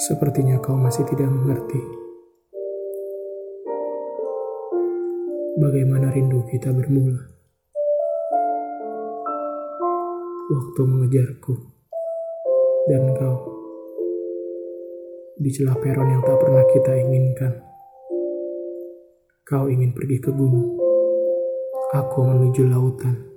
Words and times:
Sepertinya 0.00 0.56
kau 0.64 0.80
masih 0.80 1.04
tidak 1.04 1.28
mengerti 1.28 1.76
bagaimana 5.60 6.08
rindu 6.08 6.40
kita 6.48 6.72
bermula. 6.72 7.20
Waktu 10.56 10.80
mengejarku 10.88 11.52
dan 12.88 13.12
kau 13.12 13.36
di 15.36 15.52
celah 15.52 15.76
peron 15.76 16.08
yang 16.08 16.24
tak 16.24 16.36
pernah 16.40 16.64
kita 16.72 16.92
inginkan. 16.96 17.52
Kau 19.44 19.68
ingin 19.68 19.92
pergi 19.92 20.16
ke 20.16 20.32
gunung, 20.32 20.80
aku 21.92 22.24
menuju 22.24 22.72
lautan. 22.72 23.29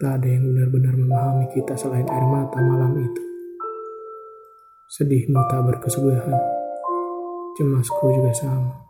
Tak 0.00 0.16
ada 0.16 0.32
yang 0.32 0.48
benar-benar 0.48 0.96
memahami 0.96 1.44
kita 1.52 1.76
selain 1.76 2.08
air 2.08 2.24
mata 2.24 2.56
malam 2.56 2.96
itu. 3.04 3.20
Sedihmu 4.96 5.36
tak 5.52 5.60
berkesudahan. 5.68 6.40
Cemasku 7.60 8.08
juga 8.08 8.32
sama. 8.32 8.80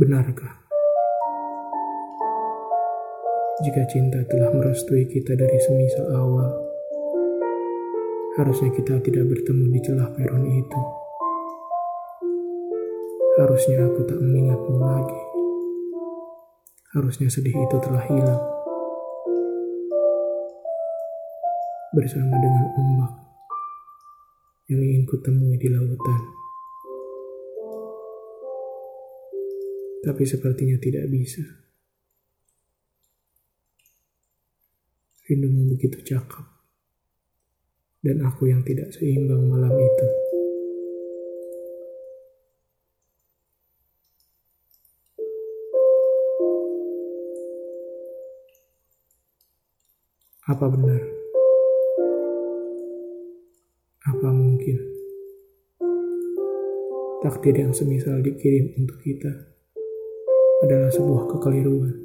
Benarkah? 0.00 0.64
Jika 3.68 3.84
cinta 3.84 4.24
telah 4.32 4.56
merestui 4.56 5.04
kita 5.04 5.36
dari 5.36 5.60
semisal 5.60 6.16
awal, 6.16 6.56
harusnya 8.40 8.72
kita 8.72 8.96
tidak 9.04 9.28
bertemu 9.28 9.76
di 9.76 9.80
celah 9.84 10.08
peron 10.16 10.44
itu. 10.56 10.80
Harusnya 13.44 13.84
aku 13.84 14.08
tak 14.08 14.24
mengingatmu 14.24 14.80
lagi. 14.80 15.25
Harusnya 16.94 17.26
sedih 17.26 17.50
itu 17.50 17.76
telah 17.82 18.04
hilang. 18.06 18.42
Bersama 21.90 22.38
dengan 22.38 22.66
ombak 22.78 23.12
yang 24.70 24.82
ingin 24.82 25.02
kutemui 25.06 25.58
di 25.58 25.66
lautan. 25.70 26.22
Tapi 30.06 30.22
sepertinya 30.22 30.78
tidak 30.78 31.10
bisa. 31.10 31.42
Rindumu 35.26 35.74
begitu 35.74 35.98
cakap. 36.06 36.46
Dan 37.98 38.22
aku 38.22 38.46
yang 38.46 38.62
tidak 38.62 38.94
seimbang 38.94 39.50
malam 39.50 39.74
itu. 39.74 40.08
Apa 50.46 50.70
benar? 50.70 51.02
Apa 54.06 54.30
mungkin 54.30 54.78
takdir 57.18 57.58
yang 57.58 57.74
semisal 57.74 58.22
dikirim 58.22 58.70
untuk 58.78 58.94
kita 59.02 59.26
adalah 60.62 60.86
sebuah 60.94 61.26
kekeliruan, 61.34 61.98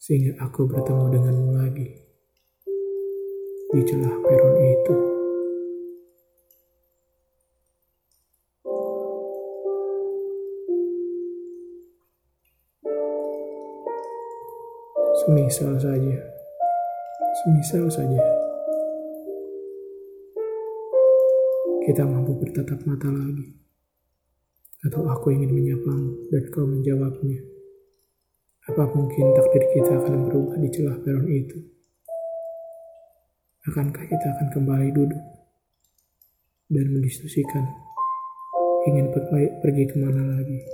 sehingga 0.00 0.40
aku 0.40 0.64
bertemu 0.64 1.04
denganmu 1.12 1.52
lagi 1.60 1.88
di 3.76 3.80
celah 3.84 4.16
peron 4.24 4.56
itu. 4.56 4.96
Semisal 15.20 15.76
saja. 15.76 16.35
Semisal 17.46 17.86
saja 17.86 18.22
kita 21.86 22.02
mampu 22.02 22.34
bertatap 22.42 22.82
mata 22.82 23.06
lagi, 23.06 23.54
atau 24.82 25.06
aku 25.06 25.30
ingin 25.30 25.54
menyapamu 25.54 26.26
dan 26.34 26.42
kau 26.50 26.66
menjawabnya. 26.66 27.38
Apa 28.66 28.90
mungkin 28.90 29.30
takdir 29.38 29.62
kita 29.62 29.94
akan 29.94 30.26
berubah 30.26 30.58
di 30.58 30.68
celah 30.74 30.98
peron 31.06 31.30
itu? 31.30 31.62
Akankah 33.70 34.10
kita 34.10 34.26
akan 34.26 34.48
kembali 34.50 34.90
duduk 34.90 35.22
dan 36.66 36.86
mendiskusikan 36.98 37.62
ingin 38.90 39.06
pergi 39.62 39.84
ke 39.86 39.94
mana 40.02 40.34
lagi? 40.34 40.66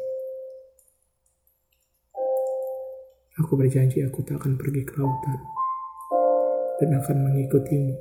Aku 3.44 3.60
berjanji 3.60 4.00
aku 4.08 4.24
tak 4.24 4.40
akan 4.40 4.56
pergi 4.56 4.88
ke 4.88 4.96
lautan 4.96 5.60
dan 6.82 6.98
akan 6.98 7.30
mengikutimu. 7.30 7.94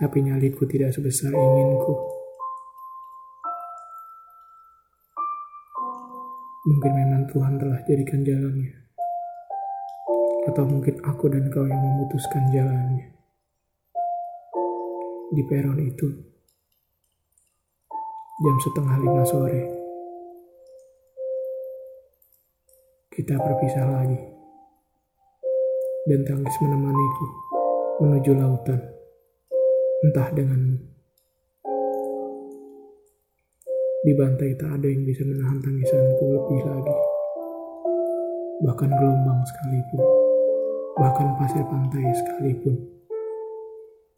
Tapi 0.00 0.18
nyaliku 0.24 0.64
tidak 0.64 0.96
sebesar 0.96 1.28
inginku. 1.28 1.92
Mungkin 6.64 6.92
memang 6.96 7.22
Tuhan 7.28 7.60
telah 7.60 7.80
jadikan 7.84 8.24
jalannya. 8.24 8.72
Atau 10.48 10.64
mungkin 10.64 10.96
aku 11.04 11.28
dan 11.28 11.52
kau 11.52 11.68
yang 11.68 11.76
memutuskan 11.76 12.48
jalannya. 12.48 13.12
Di 15.36 15.42
peron 15.44 15.76
itu, 15.84 16.08
jam 18.40 18.56
setengah 18.64 18.96
lima 19.04 19.24
sore. 19.28 19.73
Kita 23.14 23.38
berpisah 23.38 23.86
lagi. 23.86 24.18
Dan 26.04 26.26
tangis 26.26 26.56
menemaniku 26.60 27.26
menuju 28.02 28.30
lautan, 28.34 28.80
entah 30.04 30.28
denganmu. 30.34 30.76
Di 34.04 34.12
bantai 34.18 34.52
tak 34.58 34.68
ada 34.76 34.84
yang 34.90 35.06
bisa 35.06 35.22
menahan 35.24 35.62
tangisanku 35.62 36.24
lebih 36.26 36.60
lagi. 36.66 36.96
Bahkan 38.66 38.90
gelombang 38.92 39.40
sekalipun, 39.46 40.02
bahkan 40.98 41.28
pasir 41.38 41.64
pantai 41.70 42.04
sekalipun, 42.18 42.74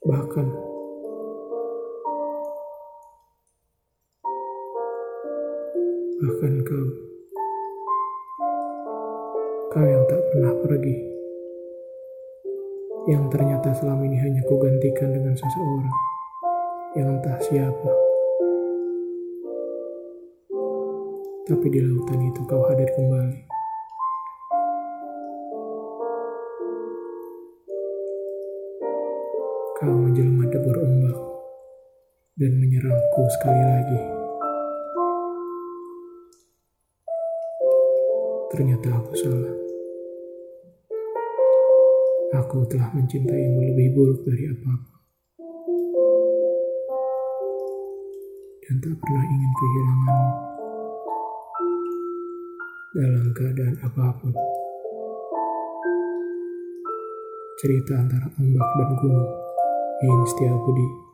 bahkan 0.08 0.48
bahkan 6.16 6.52
kau 6.64 7.15
kau 9.76 9.84
yang 9.84 10.08
tak 10.08 10.24
pernah 10.32 10.56
pergi, 10.64 10.96
yang 13.12 13.28
ternyata 13.28 13.76
selama 13.76 14.08
ini 14.08 14.16
hanya 14.24 14.40
kugantikan 14.48 15.12
dengan 15.12 15.36
seseorang 15.36 15.96
yang 16.96 17.20
entah 17.20 17.36
siapa. 17.44 17.92
Tapi 21.44 21.66
di 21.68 21.84
lautan 21.84 22.24
itu 22.24 22.40
kau 22.48 22.64
hadir 22.72 22.88
kembali. 22.88 23.40
Kau 29.76 29.92
menjelma 29.92 30.48
debur 30.48 30.76
ombak 30.88 31.18
dan 32.40 32.52
menyerangku 32.56 33.22
sekali 33.28 33.60
lagi. 33.60 34.00
Ternyata 38.56 38.88
aku 38.88 39.12
salah. 39.20 39.65
Aku 42.36 42.68
telah 42.68 42.92
mencintaimu 42.92 43.60
lebih 43.72 43.96
buruk 43.96 44.20
dari 44.28 44.44
apa 44.44 44.72
pun. 44.76 45.00
Dan 48.60 48.76
tak 48.84 48.92
pernah 49.00 49.24
ingin 49.24 49.52
kehilanganmu. 49.56 50.28
Dalam 52.92 53.26
keadaan 53.32 53.76
apa 53.80 54.04
pun. 54.20 54.32
Cerita 57.56 58.04
antara 58.04 58.28
ombak 58.36 58.68
dan 58.84 58.90
gunung. 59.00 59.32
Ingin 60.04 60.22
setia 60.28 60.52
budi. 60.52 61.05